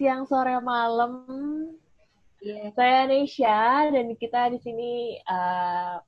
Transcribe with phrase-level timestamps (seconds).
[0.00, 1.28] siang, sore, malam.
[2.40, 2.72] Yeah.
[2.72, 6.00] Saya Nesha dan kita di sini uh,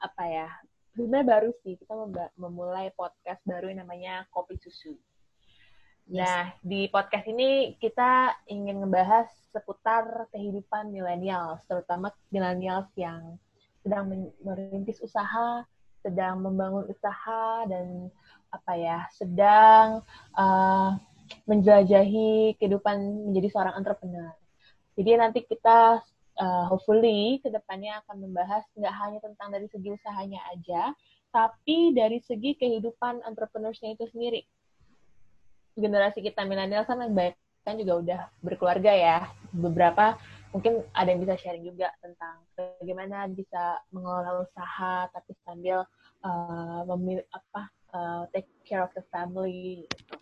[0.00, 0.48] apa ya?
[0.96, 1.92] Sebenarnya baru sih kita
[2.40, 4.96] memulai podcast baru yang namanya Kopi Susu.
[6.08, 6.24] Yes.
[6.24, 13.36] Nah, di podcast ini kita ingin membahas seputar kehidupan milenial, terutama milenial yang
[13.84, 15.68] sedang merintis usaha,
[16.00, 18.08] sedang membangun usaha dan
[18.48, 20.00] apa ya, sedang
[20.32, 20.96] uh,
[21.44, 24.32] menjelajahi kehidupan menjadi seorang entrepreneur.
[24.94, 26.00] Jadi nanti kita
[26.38, 30.94] uh, hopefully ke depannya akan membahas nggak hanya tentang dari segi usahanya aja,
[31.34, 34.46] tapi dari segi kehidupan entrepreneursnya itu sendiri.
[35.74, 39.18] Generasi kita milenial kan baik kan juga udah berkeluarga ya.
[39.50, 40.14] Beberapa
[40.54, 45.82] mungkin ada yang bisa sharing juga tentang bagaimana bisa mengelola usaha tapi sambil
[46.22, 50.14] uh, memilih apa uh, take care of the family gitu.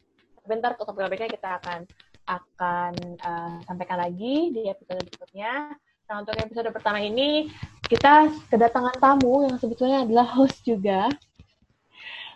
[0.43, 1.87] Tapi ntar topik-topiknya kita akan
[2.27, 5.79] akan uh, sampaikan lagi di episode berikutnya.
[6.11, 7.47] Nah, untuk episode pertama ini,
[7.87, 11.07] kita kedatangan tamu yang sebetulnya adalah host juga.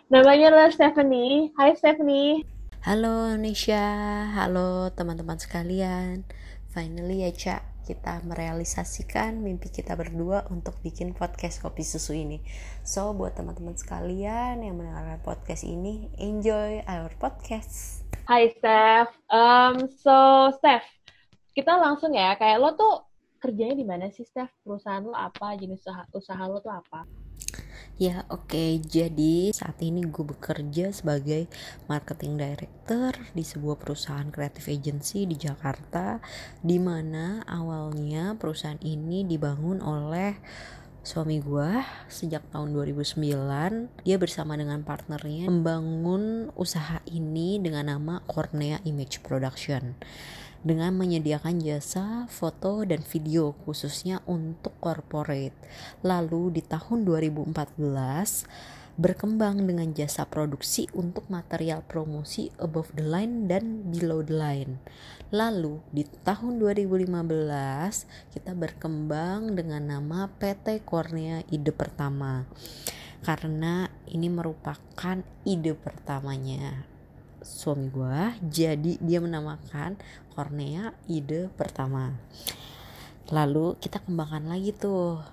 [0.07, 1.51] Namanya adalah Stephanie.
[1.59, 2.47] Hai Stephanie.
[2.87, 3.83] Halo Nisha,
[4.39, 6.23] halo teman-teman sekalian.
[6.71, 12.43] Finally ya Cak, kita merealisasikan mimpi kita berdua untuk bikin podcast kopi susu ini.
[12.83, 18.03] So, buat teman-teman sekalian yang mendengarkan podcast ini, enjoy our podcast.
[18.27, 20.83] Hai Steph, um, so Steph,
[21.55, 23.07] kita langsung ya, kayak lo tuh
[23.39, 24.51] kerjanya di mana sih Steph?
[24.67, 25.55] Perusahaan lo apa?
[25.55, 27.07] Jenis usaha, usaha lo tuh apa?
[27.97, 28.71] Ya oke, okay.
[28.77, 31.49] jadi saat ini gue bekerja sebagai
[31.89, 36.21] marketing director di sebuah perusahaan creative agency di Jakarta,
[36.61, 40.37] di mana awalnya perusahaan ini dibangun oleh
[41.07, 41.71] suami gue
[42.11, 49.95] sejak tahun 2009 dia bersama dengan partnernya membangun usaha ini dengan nama Cornea Image Production
[50.65, 55.57] dengan menyediakan jasa foto dan video khususnya untuk corporate.
[56.01, 63.85] Lalu di tahun 2014 berkembang dengan jasa produksi untuk material promosi above the line dan
[63.93, 64.81] below the line.
[65.29, 67.05] Lalu di tahun 2015
[68.33, 72.49] kita berkembang dengan nama PT Cornea Ide Pertama.
[73.21, 76.96] Karena ini merupakan ide pertamanya
[77.47, 79.95] suami gue jadi dia menamakan
[80.35, 82.11] Cornea ide pertama.
[83.31, 85.23] Lalu kita kembangkan lagi tuh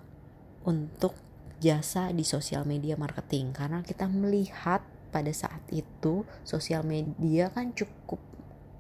[0.65, 1.19] untuk
[1.59, 3.53] jasa di sosial media marketing.
[3.53, 4.81] Karena kita melihat
[5.13, 8.19] pada saat itu sosial media kan cukup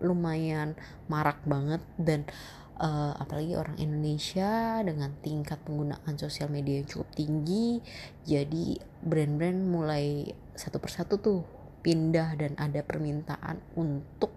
[0.02, 0.74] lumayan
[1.06, 2.26] marak banget dan
[2.82, 7.78] uh, apalagi orang Indonesia dengan tingkat penggunaan sosial media yang cukup tinggi
[8.26, 11.40] jadi brand-brand mulai satu persatu tuh
[11.84, 14.32] pindah dan ada permintaan untuk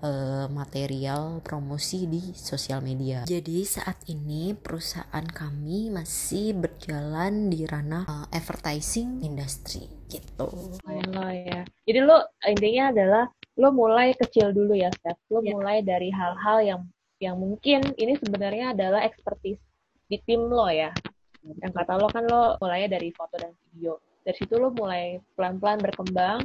[0.00, 3.28] uh, material promosi di sosial media.
[3.28, 10.48] Jadi saat ini perusahaan kami masih berjalan di ranah uh, advertising industry gitu.
[10.80, 11.68] Oh ya.
[11.84, 13.24] Jadi lo intinya adalah
[13.60, 15.20] lo mulai kecil dulu ya, Steph.
[15.28, 15.52] Lo yeah.
[15.52, 16.80] mulai dari hal-hal yang
[17.20, 19.60] yang mungkin ini sebenarnya adalah expertise
[20.08, 20.96] di tim lo ya.
[21.44, 24.00] Yang kata lo kan lo mulainya dari foto dan video.
[24.24, 26.40] Dari situ lo mulai pelan-pelan berkembang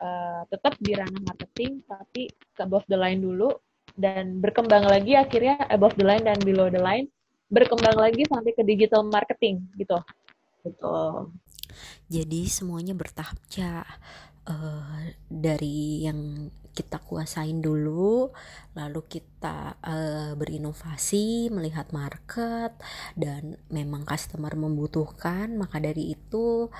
[0.00, 3.52] uh, tetap di ranah marketing tapi ke above the line dulu
[3.94, 7.06] dan berkembang lagi akhirnya above the line dan below the line
[7.50, 9.98] berkembang lagi sampai ke digital marketing gitu.
[10.62, 11.34] Betul.
[12.10, 13.82] Jadi semuanya bertahap ya.
[14.50, 18.32] Uh, dari yang kita kuasain dulu,
[18.72, 22.72] lalu kita uh, berinovasi, melihat market,
[23.18, 26.72] dan memang customer membutuhkan, maka dari itu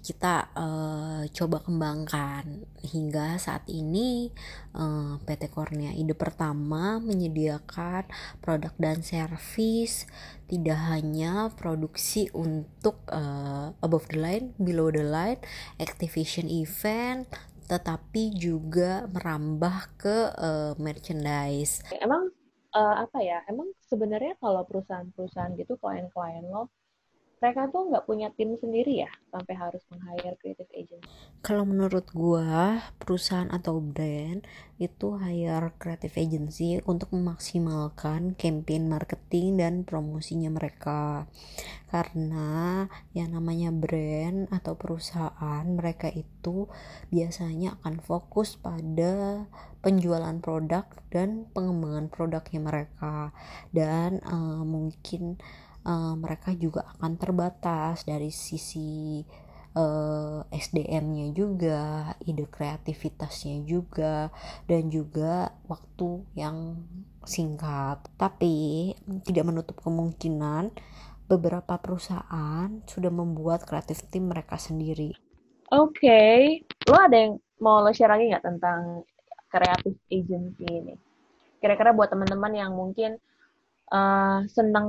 [0.00, 4.32] kita uh, coba kembangkan hingga saat ini
[4.72, 8.08] uh, eh, PT Cornea ide pertama menyediakan
[8.40, 10.08] produk dan servis
[10.48, 15.38] tidak hanya produksi untuk uh, above the line, below the line,
[15.78, 17.30] activation event,
[17.70, 21.86] tetapi juga merambah ke uh, merchandise.
[22.02, 22.34] Emang
[22.74, 23.46] uh, apa ya?
[23.46, 26.66] Emang sebenarnya kalau perusahaan-perusahaan gitu klien-klien lo
[27.40, 31.00] mereka tuh nggak punya tim sendiri ya sampai harus meng-hire creative agent?
[31.40, 34.44] Kalau menurut gua perusahaan atau brand
[34.76, 41.24] itu hire creative agency untuk memaksimalkan campaign marketing dan promosinya mereka.
[41.88, 42.84] Karena
[43.16, 46.68] yang namanya brand atau perusahaan mereka itu
[47.08, 49.48] biasanya akan fokus pada
[49.80, 53.32] penjualan produk dan pengembangan produknya mereka
[53.72, 55.40] dan uh, mungkin
[55.84, 59.20] uh, mereka juga akan terbatas dari sisi
[59.76, 64.30] uh, SDM-nya juga, ide kreativitasnya juga,
[64.66, 66.80] dan juga waktu yang
[67.24, 68.02] singkat.
[68.18, 68.94] Tapi
[69.26, 70.74] tidak menutup kemungkinan
[71.30, 75.14] beberapa perusahaan sudah membuat kreatif tim mereka sendiri.
[75.70, 76.38] Oke, okay.
[76.90, 79.06] lo ada yang mau lo share lagi nggak tentang
[79.46, 80.98] kreatif agency ini?
[81.62, 83.22] Kira-kira buat teman-teman yang mungkin
[83.94, 84.88] uh, senang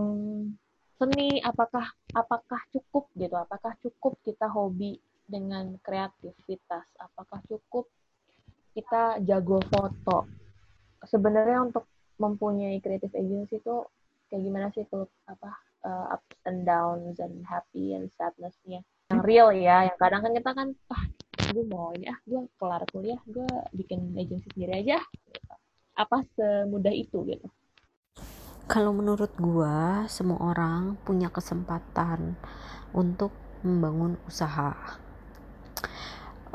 [1.01, 3.33] seni, apakah apakah cukup gitu?
[3.33, 6.85] Apakah cukup kita hobi dengan kreativitas?
[7.01, 7.89] Apakah cukup
[8.77, 10.29] kita jago foto?
[11.01, 11.89] Sebenarnya untuk
[12.21, 13.75] mempunyai creative agency itu
[14.29, 15.51] kayak gimana sih tuh apa
[15.83, 20.51] uh, ups and downs and happy and sadnessnya yang real ya yang kadang kan kita
[20.55, 21.03] kan ah
[21.51, 24.97] gue mau ini ah gue kelar kuliah gue bikin agency sendiri aja
[25.99, 27.47] apa semudah itu gitu
[28.71, 32.39] kalau menurut gue semua orang punya kesempatan
[32.95, 33.35] untuk
[33.67, 34.95] membangun usaha.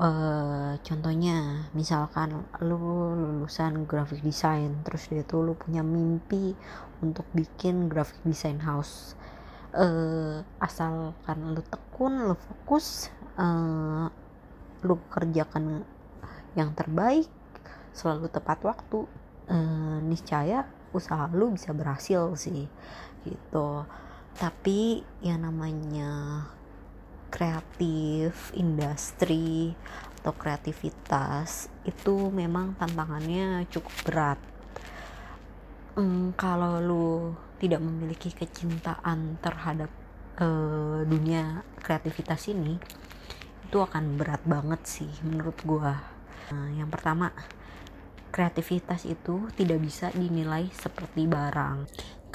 [0.00, 6.56] Uh, contohnya misalkan lu lulusan graphic design terus dia tuh lu punya mimpi
[7.04, 9.12] untuk bikin graphic design house.
[9.76, 14.08] Uh, asalkan lu tekun lu fokus uh,
[14.88, 15.84] lu kerjakan
[16.56, 17.28] yang terbaik
[17.92, 19.04] selalu tepat waktu
[19.52, 20.64] uh, niscaya
[20.96, 22.64] usaha lu bisa berhasil sih
[23.22, 23.84] gitu
[24.36, 26.44] tapi yang namanya
[27.32, 29.72] kreatif, industri
[30.20, 34.40] atau kreativitas itu memang tantangannya cukup berat.
[35.96, 37.08] Hmm, kalau lu
[37.56, 39.88] tidak memiliki kecintaan terhadap
[40.36, 42.76] uh, dunia kreativitas ini,
[43.64, 45.96] itu akan berat banget sih menurut gua.
[46.52, 47.32] Nah, yang pertama,
[48.30, 51.86] kreativitas itu tidak bisa dinilai seperti barang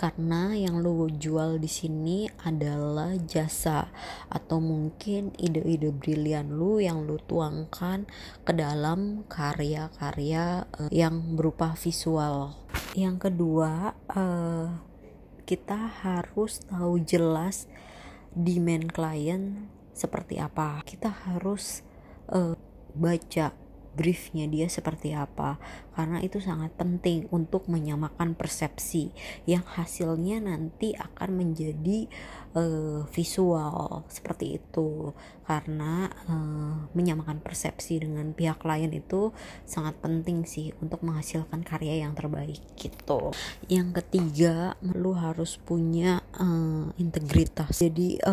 [0.01, 3.93] karena yang lo jual di sini adalah jasa
[4.33, 8.09] atau mungkin ide-ide brilian lo yang lo tuangkan
[8.41, 12.57] ke dalam karya-karya uh, yang berupa visual.
[12.97, 14.73] Yang kedua, uh,
[15.45, 17.69] kita harus tahu jelas
[18.33, 20.81] demand klien seperti apa.
[20.81, 21.85] Kita harus
[22.33, 22.57] uh,
[22.97, 23.60] baca
[23.95, 25.59] briefnya dia seperti apa.
[25.91, 29.11] Karena itu sangat penting untuk menyamakan persepsi
[29.43, 32.07] yang hasilnya nanti akan menjadi
[32.55, 35.11] uh, visual seperti itu.
[35.43, 39.35] Karena uh, menyamakan persepsi dengan pihak lain itu
[39.67, 43.35] sangat penting sih untuk menghasilkan karya yang terbaik gitu.
[43.67, 47.83] Yang ketiga lu harus punya uh, integritas.
[47.83, 48.23] Jadi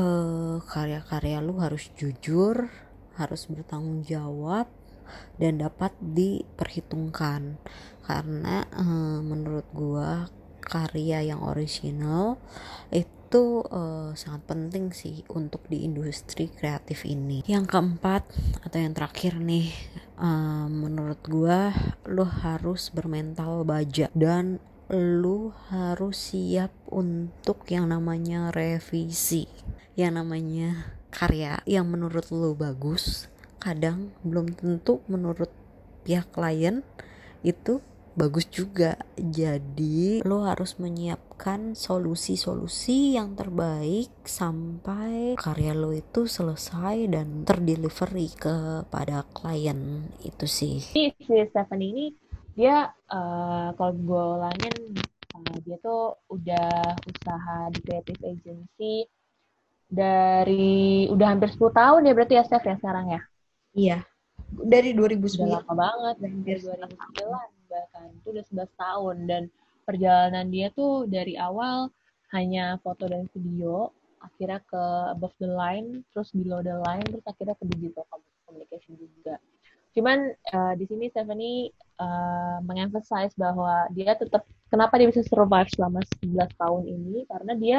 [0.69, 2.71] karya-karya lu harus jujur
[3.19, 4.71] harus bertanggung jawab
[5.41, 7.61] dan dapat diperhitungkan
[8.09, 10.33] karena uh, menurut gua
[10.65, 12.41] karya yang original
[12.93, 17.45] itu uh, sangat penting sih untuk di industri kreatif ini.
[17.45, 18.25] Yang keempat
[18.65, 19.73] atau yang terakhir nih,
[20.17, 21.73] uh, menurut gua
[22.09, 29.45] lo harus bermental baja dan lu harus siap untuk yang namanya revisi,
[30.01, 33.29] yang namanya karya yang menurut lu bagus
[33.59, 35.51] kadang belum tentu menurut
[36.07, 36.87] pihak klien
[37.43, 37.83] itu
[38.19, 38.99] bagus juga.
[39.15, 49.23] Jadi lo harus menyiapkan solusi-solusi yang terbaik sampai karya lo itu selesai dan terdelivery kepada
[49.31, 50.11] klien.
[50.27, 50.83] Itu sih.
[50.83, 52.07] Si Stephanie ini
[52.59, 54.75] dia uh, kalau gue ulangin
[55.39, 59.07] uh, dia tuh udah usaha di creative agency
[59.87, 63.23] dari udah hampir 10 tahun ya berarti ya Steph ya sekarang ya
[63.77, 64.05] Iya.
[64.49, 65.45] Dari 2009.
[65.45, 66.15] Udah lama banget.
[66.25, 68.09] Dari 2009 bahkan.
[68.17, 69.17] Itu udah 11 tahun.
[69.29, 69.43] Dan
[69.85, 71.93] perjalanan dia tuh dari awal
[72.33, 73.93] hanya foto dan video.
[74.19, 74.83] Akhirnya ke
[75.15, 78.03] above the line, terus below the line, terus akhirnya ke digital
[78.43, 79.39] communication juga.
[79.95, 81.71] Cuman uh, di sini Stephanie
[82.03, 87.79] uh, mengemphasize bahwa dia tetap kenapa dia bisa survive selama 11 tahun ini karena dia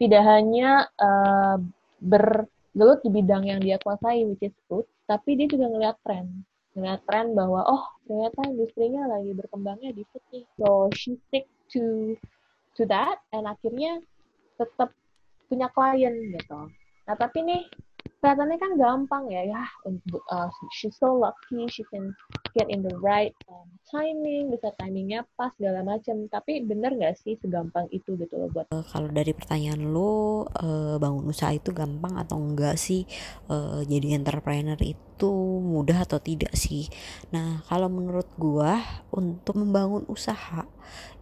[0.00, 1.56] tidak hanya uh,
[2.02, 6.26] bergelut di bidang yang dia kuasai which is food tapi dia juga ngeliat tren.
[6.74, 10.44] Ngeliat tren bahwa oh ternyata industrinya lagi berkembangnya di food nih.
[10.58, 11.46] So she stick
[11.76, 12.14] to
[12.74, 14.02] to that and akhirnya
[14.58, 14.90] tetap
[15.46, 16.60] punya klien gitu.
[17.04, 17.62] Nah tapi nih
[18.20, 19.62] kelihatannya kan gampang ya ya
[20.32, 22.12] uh, she's so lucky she can
[22.56, 27.36] get in the right um, timing bisa timingnya pas segala macam tapi bener nggak sih
[27.40, 32.16] segampang itu gitu loh buat uh, kalau dari pertanyaan lo uh, bangun usaha itu gampang
[32.16, 33.04] atau enggak sih?
[33.50, 35.30] Uh, jadi entrepreneur itu
[35.60, 36.88] mudah atau tidak sih?
[37.34, 38.80] Nah kalau menurut gua
[39.10, 40.64] untuk membangun usaha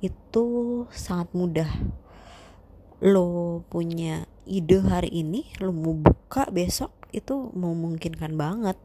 [0.04, 0.44] itu
[0.92, 1.70] sangat mudah.
[3.02, 8.78] Lo punya ide hari ini lo mau buka besok itu memungkinkan banget.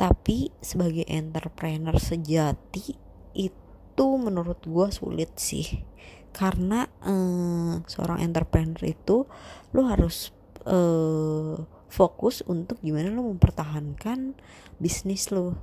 [0.00, 2.96] Tapi sebagai entrepreneur sejati
[3.36, 5.84] itu menurut gue sulit sih.
[6.32, 9.28] Karena eh, seorang entrepreneur itu
[9.76, 10.32] lo harus
[10.64, 11.56] eh,
[11.90, 14.38] fokus untuk gimana lo mempertahankan
[14.78, 15.58] bisnis lo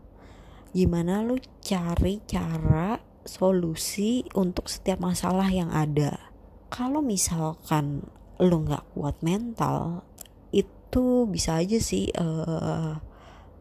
[0.76, 6.32] gimana lo cari cara solusi untuk setiap masalah yang ada.
[6.68, 10.06] Kalau misalkan lo nggak kuat mental
[10.54, 12.98] itu bisa aja sih uh,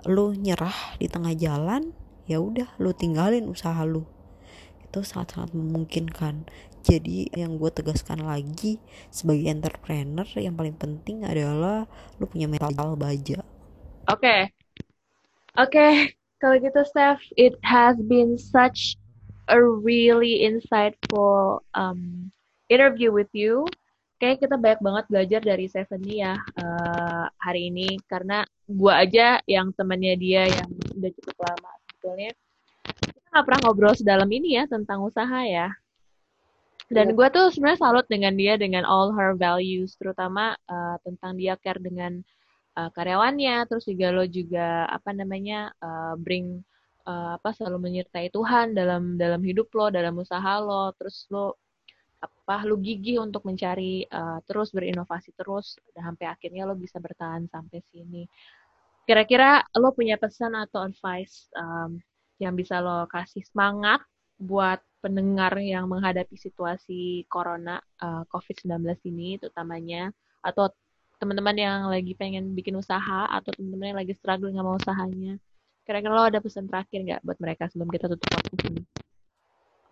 [0.06, 1.96] lo nyerah di tengah jalan
[2.28, 4.04] ya udah lo tinggalin usaha lo
[4.84, 6.46] itu sangat-sangat memungkinkan
[6.86, 8.78] jadi yang gue tegaskan lagi
[9.10, 11.90] sebagai entrepreneur yang paling penting adalah
[12.22, 13.42] lu punya mental baja
[14.06, 14.40] oke okay.
[15.58, 16.14] oke okay.
[16.38, 18.94] kalau gitu Steph it has been such
[19.50, 22.30] a really insightful um,
[22.70, 23.66] interview with you
[24.16, 28.00] kayak kita banyak banget belajar dari Stephanie ya uh, hari ini.
[28.08, 32.32] Karena gue aja yang temannya dia yang udah cukup lama sebetulnya.
[32.86, 35.68] Kita nggak pernah ngobrol sedalam ini ya tentang usaha ya.
[36.86, 41.58] Dan gue tuh sebenarnya salut dengan dia dengan all her values terutama uh, tentang dia
[41.58, 42.22] care dengan
[42.78, 43.66] uh, karyawannya.
[43.66, 46.62] Terus juga lo juga apa namanya uh, bring
[47.10, 50.94] uh, apa selalu menyertai Tuhan dalam dalam hidup lo dalam usaha lo.
[50.94, 51.58] Terus lo
[52.16, 57.44] apa lo gigih untuk mencari uh, terus berinovasi terus dan sampai akhirnya lo bisa bertahan
[57.50, 58.24] sampai sini
[59.06, 62.00] kira-kira lo punya pesan atau advice um,
[62.42, 64.02] yang bisa lo kasih semangat
[64.36, 70.10] buat pendengar yang menghadapi situasi corona uh, COVID-19 ini terutamanya
[70.42, 70.68] atau
[71.16, 75.40] teman-teman yang lagi pengen bikin usaha atau teman-teman yang lagi struggling sama usahanya.
[75.86, 78.82] Kira-kira lo ada pesan terakhir nggak buat mereka sebelum kita tutup podcast ini?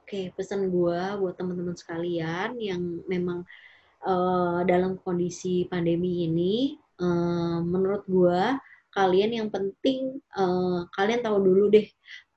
[0.04, 3.40] Oke, pesan gue buat teman-teman sekalian yang memang
[4.04, 8.40] uh, dalam kondisi pandemi ini, uh, menurut gue
[8.92, 11.88] kalian yang penting uh, kalian tahu dulu deh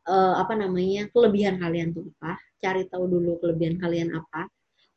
[0.07, 4.47] uh, apa namanya kelebihan kalian tuh apa cari tahu dulu kelebihan kalian apa.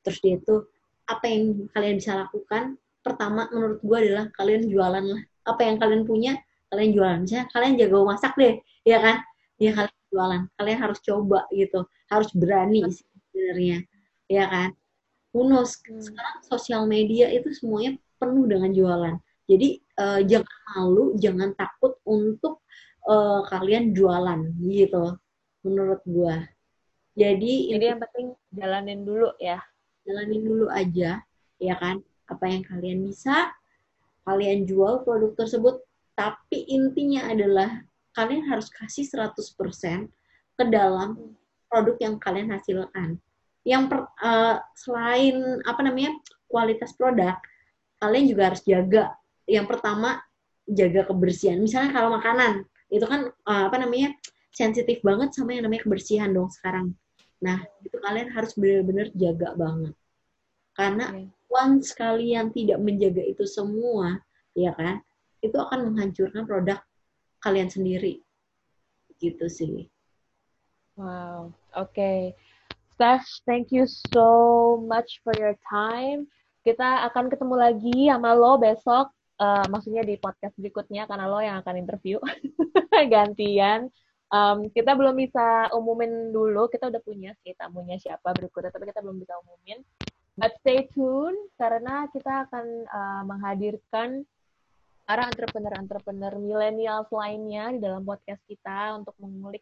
[0.07, 0.63] Terus dia itu
[1.11, 2.79] apa yang kalian bisa lakukan?
[3.03, 5.23] Pertama menurut gue adalah kalian jualan lah.
[5.43, 6.39] Apa yang kalian punya
[6.71, 7.19] kalian jualan.
[7.27, 9.27] Misalnya kalian jago masak deh ya kan?
[9.59, 10.47] Ya kalian jualan.
[10.59, 11.87] Kalian harus coba gitu.
[12.11, 13.79] Harus berani sebenarnya.
[14.31, 14.71] Ya kan?
[15.33, 15.79] Who knows?
[15.87, 16.03] Hmm.
[16.03, 19.15] sekarang sosial media itu semuanya penuh dengan jualan.
[19.47, 22.63] Jadi uh, jangan malu jangan takut untuk
[23.07, 25.19] uh, kalian jualan gitu
[25.67, 26.35] menurut gue
[27.19, 29.59] jadi jadi yang penting jalanin dulu ya.
[30.07, 31.21] Jalanin dulu aja,
[31.59, 32.01] ya kan?
[32.31, 33.51] Apa yang kalian bisa,
[34.25, 35.83] kalian jual produk tersebut,
[36.15, 40.11] tapi intinya adalah kalian harus kasih 100%
[40.59, 41.37] ke dalam
[41.71, 43.17] produk yang kalian hasilkan.
[43.63, 46.17] Yang per, uh, selain apa namanya?
[46.51, 47.39] kualitas produk,
[48.03, 49.15] kalian juga harus jaga.
[49.47, 50.19] Yang pertama
[50.67, 51.63] jaga kebersihan.
[51.63, 54.19] Misalnya kalau makanan, itu kan uh, apa namanya?
[54.51, 56.91] sensitif banget sama yang namanya kebersihan dong sekarang.
[57.39, 59.95] Nah, itu kalian harus benar-benar jaga banget.
[60.75, 61.27] Karena okay.
[61.47, 64.19] once kalian tidak menjaga itu semua,
[64.59, 64.99] ya kan,
[65.39, 66.83] itu akan menghancurkan produk
[67.41, 68.21] kalian sendiri.
[69.21, 69.89] Gitu sih.
[70.97, 71.93] Wow, oke.
[71.93, 72.37] Okay.
[72.97, 76.29] Steph, thank you so much for your time.
[76.61, 79.09] Kita akan ketemu lagi sama lo besok,
[79.41, 82.21] uh, maksudnya di podcast berikutnya, karena lo yang akan interview.
[83.13, 83.89] Gantian
[84.31, 89.03] um, kita belum bisa umumin dulu kita udah punya sih tamunya siapa berikutnya tapi kita
[89.03, 89.83] belum bisa umumin
[90.39, 94.25] but stay tune karena kita akan uh, menghadirkan
[95.11, 99.59] para entrepreneur-entrepreneur milenial lainnya di dalam podcast kita untuk mengulik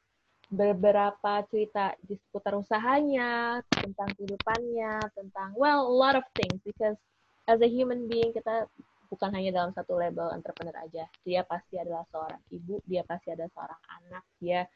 [0.52, 7.00] beberapa cerita di seputar usahanya, tentang kehidupannya, tentang well a lot of things because
[7.48, 8.68] as a human being kita
[9.08, 11.08] bukan hanya dalam satu label entrepreneur aja.
[11.24, 14.68] Dia pasti adalah seorang ibu, dia pasti ada seorang anak, dia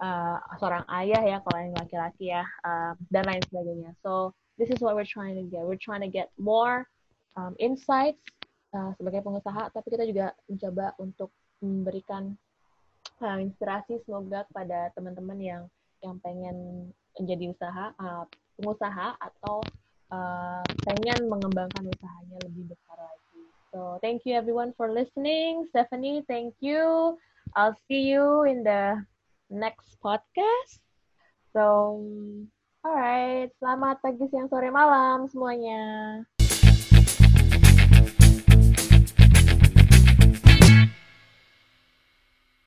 [0.00, 3.92] uh, seorang ayah ya kalau yang laki-laki ya, uh, dan lain sebagainya.
[4.00, 5.60] So this is what we're trying to get.
[5.60, 6.88] We're trying to get more
[7.36, 8.24] um, insights
[8.74, 12.34] uh, sebagai pengusaha, tapi kita juga mencoba untuk memberikan
[13.20, 15.62] uh, inspirasi semoga kepada teman-teman yang
[16.00, 16.88] yang pengen
[17.20, 18.24] menjadi usaha uh,
[18.56, 19.60] pengusaha atau
[20.08, 23.40] uh, pengen mengembangkan usahanya lebih besar lagi.
[23.70, 25.68] So thank you everyone for listening.
[25.70, 27.16] Stephanie, thank you.
[27.54, 29.02] I'll see you in the
[29.50, 30.78] next podcast.
[31.50, 31.98] So,
[32.86, 33.50] alright.
[33.58, 36.22] Selamat pagi, siang, sore, malam semuanya.